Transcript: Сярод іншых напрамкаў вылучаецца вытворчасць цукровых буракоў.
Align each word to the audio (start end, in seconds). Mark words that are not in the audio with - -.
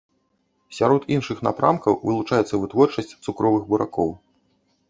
Сярод 0.77 1.03
іншых 1.15 1.43
напрамкаў 1.47 1.99
вылучаецца 2.07 2.61
вытворчасць 2.65 3.15
цукровых 3.25 3.63
буракоў. 3.73 4.09